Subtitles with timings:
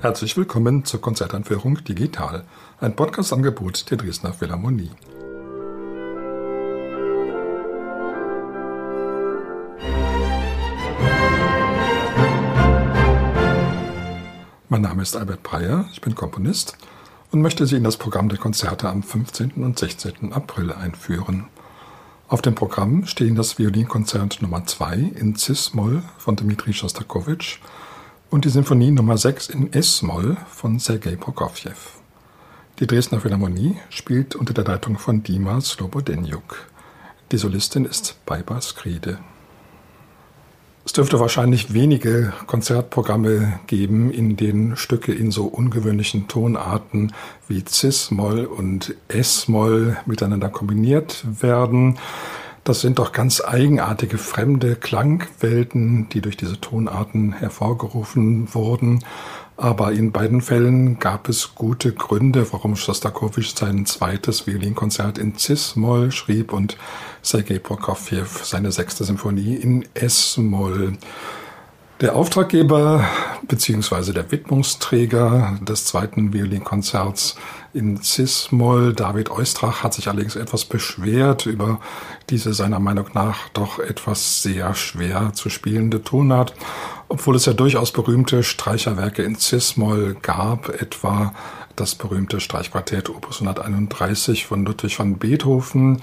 [0.00, 2.44] Herzlich willkommen zur Konzertanführung Digital,
[2.80, 4.92] ein Podcast-Angebot der Dresdner Philharmonie.
[14.68, 16.78] Mein Name ist Albert Breyer, ich bin Komponist
[17.32, 19.64] und möchte Sie in das Programm der Konzerte am 15.
[19.64, 20.32] und 16.
[20.32, 21.48] April einführen.
[22.28, 27.58] Auf dem Programm stehen das Violinkonzert Nummer 2 in Cis-Moll von Dmitri Schostakowitsch
[28.30, 31.72] und die Sinfonie Nummer 6 in S-Moll von Sergei Prokofjew.
[32.78, 36.66] Die Dresdner Philharmonie spielt unter der Leitung von Dima Slobodenjuk.
[37.32, 39.18] Die Solistin ist Baiba Skride.
[40.84, 47.12] Es dürfte wahrscheinlich wenige Konzertprogramme geben, in denen Stücke in so ungewöhnlichen Tonarten
[47.46, 51.98] wie Cis-Moll und S-Moll miteinander kombiniert werden.
[52.64, 59.04] Das sind doch ganz eigenartige fremde Klangwelten, die durch diese Tonarten hervorgerufen wurden.
[59.56, 66.12] Aber in beiden Fällen gab es gute Gründe, warum Schostakowitsch sein zweites Violinkonzert in Cis-Moll
[66.12, 66.76] schrieb und
[67.22, 70.96] Sergei Prokofjew seine sechste Symphonie in S-Moll.
[72.00, 73.04] Der Auftraggeber
[73.42, 74.12] bzw.
[74.12, 77.36] der Widmungsträger des zweiten Violinkonzerts
[77.72, 81.80] in Cis-Moll, David Eustrach, hat sich allerdings etwas beschwert über
[82.30, 86.54] diese seiner Meinung nach doch etwas sehr schwer zu spielende Tonart,
[87.08, 91.32] obwohl es ja durchaus berühmte Streicherwerke in Cis-Moll gab, etwa
[91.76, 96.02] das berühmte Streichquartett Opus 131 von Ludwig van Beethoven,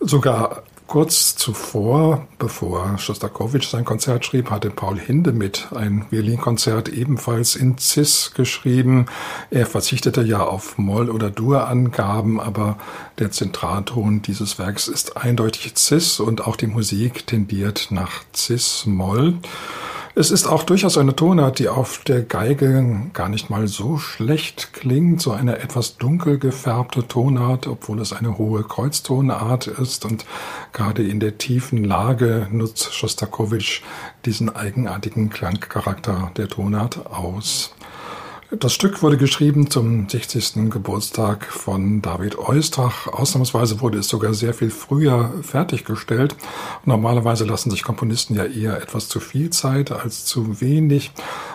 [0.00, 7.78] sogar Kurz zuvor, bevor Schostakowitsch sein Konzert schrieb, hatte Paul Hindemith ein Violinkonzert ebenfalls in
[7.78, 9.06] Cis geschrieben.
[9.50, 12.76] Er verzichtete ja auf Moll- oder Dur-Angaben, aber
[13.18, 19.38] der Zentralton dieses Werks ist eindeutig Cis und auch die Musik tendiert nach Cis-Moll.
[20.16, 24.72] Es ist auch durchaus eine Tonart, die auf der Geige gar nicht mal so schlecht
[24.72, 30.24] klingt, so eine etwas dunkel gefärbte Tonart, obwohl es eine hohe Kreuztonart ist und
[30.72, 33.82] gerade in der tiefen Lage nutzt Schostakowitsch
[34.24, 37.74] diesen eigenartigen Klangcharakter der Tonart aus.
[38.60, 40.70] Das Stück wurde geschrieben zum 60.
[40.70, 43.08] Geburtstag von David Eustrach.
[43.08, 46.36] Ausnahmsweise wurde es sogar sehr viel früher fertiggestellt.
[46.84, 51.12] Normalerweise lassen sich Komponisten ja eher etwas zu viel Zeit als zu wenig.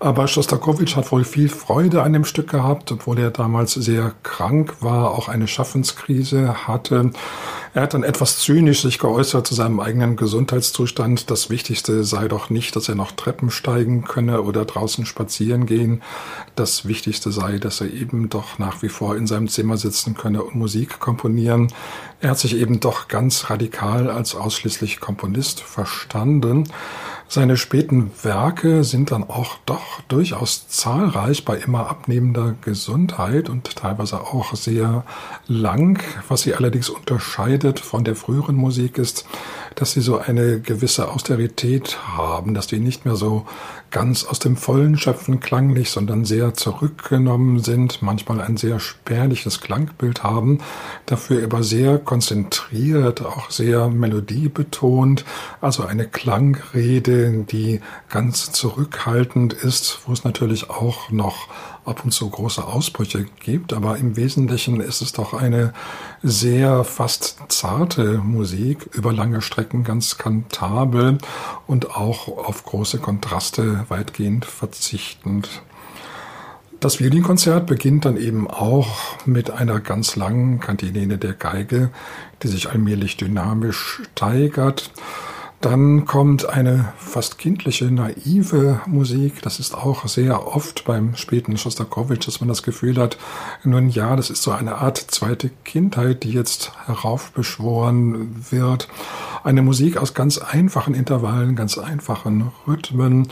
[0.00, 4.74] Aber Schostakowitsch hat wohl viel Freude an dem Stück gehabt, obwohl er damals sehr krank
[4.80, 7.10] war, auch eine Schaffenskrise hatte.
[7.74, 11.30] Er hat dann etwas zynisch sich geäußert zu seinem eigenen Gesundheitszustand.
[11.30, 16.02] Das Wichtigste sei doch nicht, dass er noch Treppen steigen könne oder draußen spazieren gehen.
[16.54, 20.42] Das Wichtigste sei, dass er eben doch nach wie vor in seinem Zimmer sitzen könne
[20.42, 21.72] und Musik komponieren.
[22.20, 26.68] Er hat sich eben doch ganz radikal als ausschließlich Komponist verstanden.
[27.34, 34.20] Seine späten Werke sind dann auch doch durchaus zahlreich bei immer abnehmender Gesundheit und teilweise
[34.20, 35.06] auch sehr
[35.48, 35.98] lang.
[36.28, 39.24] Was sie allerdings unterscheidet von der früheren Musik ist,
[39.74, 43.46] dass sie so eine gewisse Austerität haben, dass die nicht mehr so
[43.90, 50.22] ganz aus dem Vollen schöpfen klanglich, sondern sehr zurückgenommen sind, manchmal ein sehr spärliches Klangbild
[50.22, 50.58] haben,
[51.06, 55.24] dafür aber sehr konzentriert, auch sehr melodiebetont,
[55.60, 61.48] also eine Klangrede, die ganz zurückhaltend ist, wo es natürlich auch noch
[61.84, 65.72] ab und zu große Ausbrüche gibt, aber im Wesentlichen ist es doch eine
[66.22, 71.18] sehr fast zarte Musik, über lange Strecken ganz kantabel
[71.66, 75.62] und auch auf große Kontraste weitgehend verzichtend.
[76.80, 78.88] Das Violinkonzert beginnt dann eben auch
[79.24, 81.90] mit einer ganz langen Kantilene der Geige,
[82.42, 84.90] die sich allmählich dynamisch steigert.
[85.62, 89.42] Dann kommt eine fast kindliche, naive Musik.
[89.42, 93.16] Das ist auch sehr oft beim späten Schostakowitsch, dass man das Gefühl hat,
[93.62, 98.88] nun ja, das ist so eine Art zweite Kindheit, die jetzt heraufbeschworen wird.
[99.44, 103.26] Eine Musik aus ganz einfachen Intervallen, ganz einfachen Rhythmen.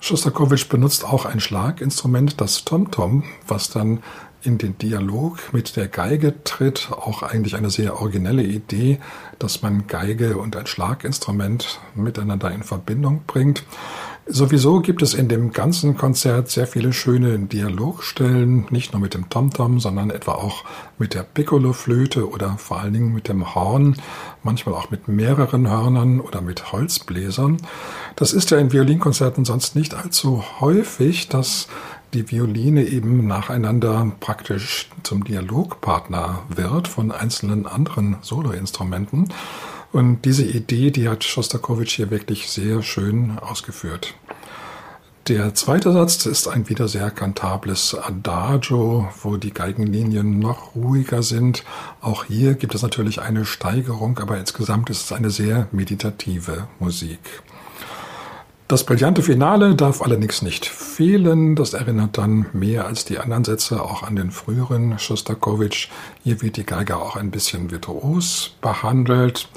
[0.00, 4.02] Schostakowitsch benutzt auch ein Schlaginstrument, das Tom-Tom, was dann
[4.42, 9.00] in den Dialog mit der Geige tritt, auch eigentlich eine sehr originelle Idee,
[9.38, 13.64] dass man Geige und ein Schlaginstrument miteinander in Verbindung bringt.
[14.28, 19.30] Sowieso gibt es in dem ganzen Konzert sehr viele schöne Dialogstellen, nicht nur mit dem
[19.30, 20.64] Tomtom, sondern etwa auch
[20.98, 23.94] mit der Piccolo-Flöte oder vor allen Dingen mit dem Horn,
[24.42, 27.58] manchmal auch mit mehreren Hörnern oder mit Holzbläsern.
[28.16, 31.68] Das ist ja in Violinkonzerten sonst nicht allzu häufig, dass
[32.12, 39.28] die Violine eben nacheinander praktisch zum Dialogpartner wird von einzelnen anderen Soloinstrumenten.
[39.92, 44.14] Und diese Idee, die hat Schostakowitsch hier wirklich sehr schön ausgeführt.
[45.28, 51.64] Der zweite Satz ist ein wieder sehr kantables Adagio, wo die Geigenlinien noch ruhiger sind.
[52.00, 57.18] Auch hier gibt es natürlich eine Steigerung, aber insgesamt ist es eine sehr meditative Musik.
[58.68, 61.54] Das brillante Finale darf allerdings nicht fehlen.
[61.54, 65.88] Das erinnert dann mehr als die anderen Sätze auch an den früheren Schostakowitsch.
[66.24, 69.48] Hier wird die Geige auch ein bisschen virtuos behandelt.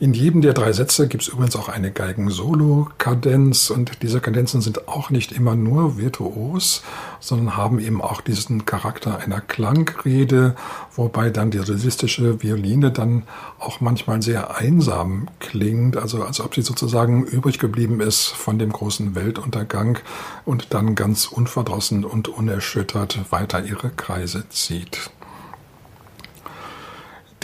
[0.00, 4.88] In jedem der drei Sätze gibt es übrigens auch eine Geigen-Solo-Kadenz und diese Kadenzen sind
[4.88, 6.82] auch nicht immer nur virtuos,
[7.20, 10.56] sondern haben eben auch diesen Charakter einer Klangrede,
[10.96, 13.22] wobei dann die solistische Violine dann
[13.60, 18.72] auch manchmal sehr einsam klingt, also als ob sie sozusagen übrig geblieben ist von dem
[18.72, 19.98] großen Weltuntergang
[20.44, 25.10] und dann ganz unverdrossen und unerschüttert weiter ihre Kreise zieht.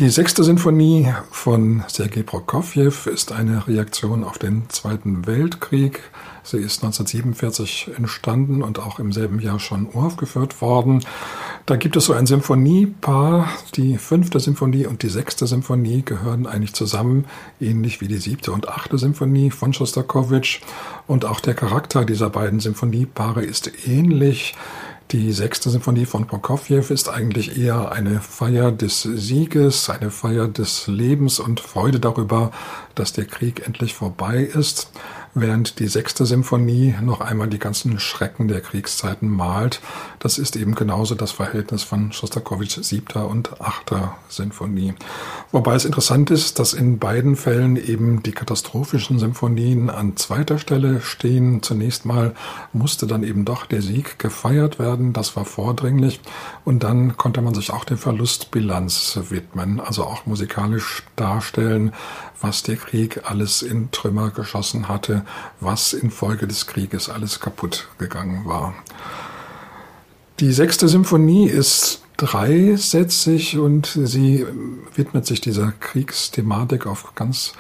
[0.01, 6.01] Die sechste Sinfonie von Sergei Prokofjew ist eine Reaktion auf den Zweiten Weltkrieg.
[6.43, 11.05] Sie ist 1947 entstanden und auch im selben Jahr schon uraufgeführt worden.
[11.67, 13.51] Da gibt es so ein Symphoniepaar.
[13.75, 17.27] Die fünfte Symphonie und die sechste Symphonie gehören eigentlich zusammen,
[17.61, 20.63] ähnlich wie die siebte und achte Symphonie von Schostakowitsch.
[21.07, 24.55] Und auch der Charakter dieser beiden Symphoniepaare ist ähnlich.
[25.13, 30.87] Die sechste Symphonie von Prokofjew ist eigentlich eher eine Feier des Sieges, eine Feier des
[30.87, 32.53] Lebens und Freude darüber,
[32.95, 34.93] dass der Krieg endlich vorbei ist
[35.35, 39.81] während die sechste Symphonie noch einmal die ganzen Schrecken der Kriegszeiten malt.
[40.19, 44.95] Das ist eben genauso das Verhältnis von Schostakowitschs siebter und achter Sinfonie.
[45.53, 51.01] Wobei es interessant ist, dass in beiden Fällen eben die katastrophischen Symphonien an zweiter Stelle
[51.01, 51.63] stehen.
[51.63, 52.35] Zunächst mal
[52.73, 56.21] musste dann eben doch der Sieg gefeiert werden, das war vordringlich.
[56.65, 61.93] Und dann konnte man sich auch der Verlustbilanz widmen, also auch musikalisch darstellen,
[62.41, 65.20] was der Krieg alles in Trümmer geschossen hatte,
[65.61, 68.75] was infolge des Krieges alles kaputt gegangen war.
[70.41, 74.47] Die sechste Symphonie ist dreisätzig und sie
[74.95, 77.53] widmet sich dieser Kriegsthematik auf ganz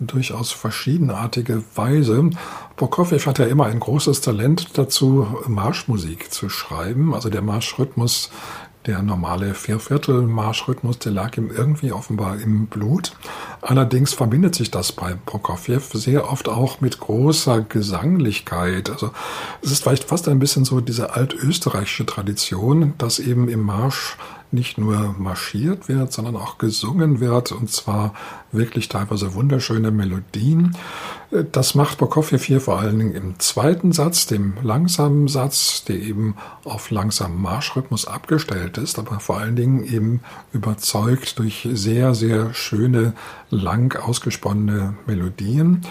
[0.00, 2.30] durchaus verschiedenartige Weise.
[2.76, 7.14] Prokofjew hat ja immer ein großes Talent dazu, Marschmusik zu schreiben.
[7.14, 8.30] Also der Marschrhythmus
[8.86, 13.12] der normale Vierviertel-Marschrhythmus, der lag ihm irgendwie offenbar im Blut.
[13.60, 18.90] Allerdings verbindet sich das bei Prokofjew sehr oft auch mit großer Gesanglichkeit.
[18.90, 19.12] Also
[19.62, 24.16] es ist vielleicht fast ein bisschen so diese altösterreichische Tradition, dass eben im Marsch
[24.52, 28.14] nicht nur marschiert wird, sondern auch gesungen wird und zwar
[28.52, 30.76] wirklich teilweise wunderschöne Melodien.
[31.52, 36.34] Das macht Prokofjew hier vor allen Dingen im zweiten Satz, dem langsamen Satz, der eben
[36.64, 40.20] auf langsamen Marschrhythmus abgestellt ist, aber vor allen Dingen eben
[40.52, 43.14] überzeugt durch sehr, sehr schöne,
[43.50, 45.86] lang ausgesponnene Melodien.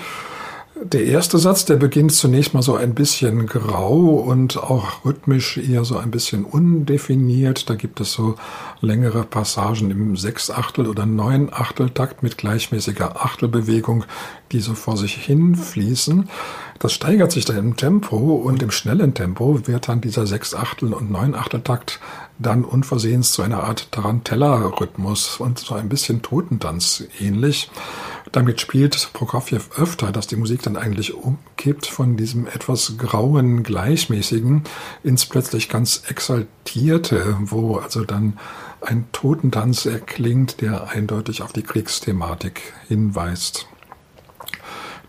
[0.83, 5.85] Der erste Satz, der beginnt zunächst mal so ein bisschen grau und auch rhythmisch eher
[5.85, 7.69] so ein bisschen undefiniert.
[7.69, 8.35] Da gibt es so
[8.79, 14.05] längere Passagen im Sechsachtel- oder Neunachteltakt mit gleichmäßiger Achtelbewegung,
[14.51, 16.27] die so vor sich hin fließen.
[16.79, 21.11] Das steigert sich dann im Tempo und im schnellen Tempo wird dann dieser Sechsachtel- und
[21.11, 21.99] Neunachteltakt
[22.39, 27.69] dann unversehens zu einer Art Tarantella-Rhythmus und so ein bisschen Totentanz ähnlich.
[28.31, 34.63] Damit spielt Prokofjew öfter, dass die Musik dann eigentlich umkippt von diesem etwas grauen, gleichmäßigen
[35.03, 38.39] ins plötzlich ganz exaltierte, wo also dann
[38.79, 43.67] ein Totentanz erklingt, der eindeutig auf die Kriegsthematik hinweist.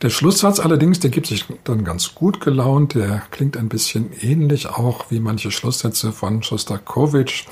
[0.03, 2.97] Der Schlusssatz allerdings, der gibt sich dann ganz gut gelaunt.
[2.97, 7.45] Der klingt ein bisschen ähnlich auch wie manche Schlusssätze von Schostakowitsch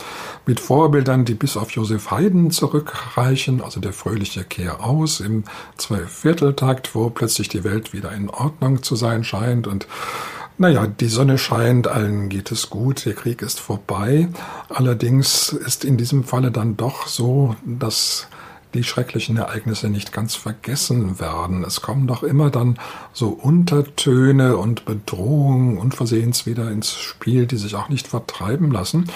[0.46, 5.44] mit Vorbildern, die bis auf Josef Haydn zurückreichen, also der fröhliche Kehr aus im
[5.76, 9.86] Zweivierteltakt, wo plötzlich die Welt wieder in Ordnung zu sein scheint und
[10.58, 14.28] naja, die Sonne scheint, allen geht es gut, der Krieg ist vorbei.
[14.68, 18.28] Allerdings ist in diesem Falle dann doch so, dass
[18.74, 21.64] die schrecklichen Ereignisse nicht ganz vergessen werden.
[21.64, 22.78] Es kommen doch immer dann
[23.12, 29.10] so Untertöne und Bedrohungen unversehens wieder ins Spiel, die sich auch nicht vertreiben lassen.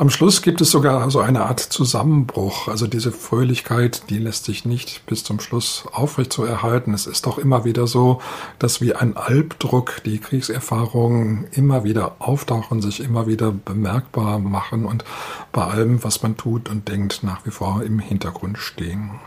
[0.00, 2.68] Am Schluss gibt es sogar so eine Art Zusammenbruch.
[2.68, 6.94] Also diese Fröhlichkeit, die lässt sich nicht bis zum Schluss aufrecht zu erhalten.
[6.94, 8.22] Es ist doch immer wieder so,
[8.58, 15.04] dass wie ein Albdruck die Kriegserfahrungen immer wieder auftauchen, sich immer wieder bemerkbar machen und
[15.52, 19.20] bei allem, was man tut und denkt, nach wie vor im Hintergrund stehen.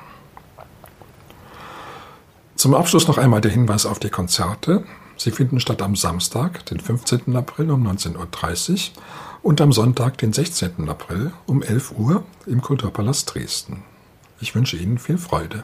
[2.55, 4.83] Zum Abschluss noch einmal der Hinweis auf die Konzerte.
[5.23, 7.33] Sie finden statt am Samstag, den 15.
[7.37, 9.03] April um 19.30 Uhr
[9.41, 10.89] und am Sonntag, den 16.
[10.89, 13.83] April um 11 Uhr im Kulturpalast Dresden.
[14.41, 15.63] Ich wünsche Ihnen viel Freude.